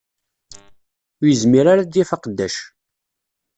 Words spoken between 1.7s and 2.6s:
ara ad d-yaff aqeddac